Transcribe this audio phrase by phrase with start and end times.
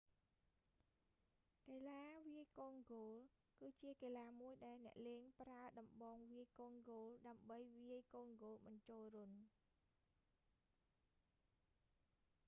[1.67, 3.13] កីឡាវាយកូនហ្គោល
[3.59, 9.39] គឺជាកីឡាមួយដែលអ្នកលេងប្រើដំបងវាយកូនហ្គោល ដើម្បីវាយកូនហ្គោលបញ្ចូលរន្ធ